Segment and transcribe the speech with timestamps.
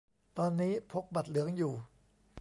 [0.37, 1.73] ตอนนี้พกบัตรเหลืองอยู่